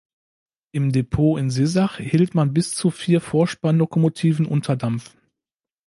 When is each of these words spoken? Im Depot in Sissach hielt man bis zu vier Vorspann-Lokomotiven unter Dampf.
Im 0.71 0.91
Depot 0.91 1.37
in 1.39 1.51
Sissach 1.51 1.99
hielt 1.99 2.33
man 2.33 2.55
bis 2.55 2.73
zu 2.73 2.89
vier 2.89 3.21
Vorspann-Lokomotiven 3.21 4.47
unter 4.47 4.75
Dampf. 4.75 5.15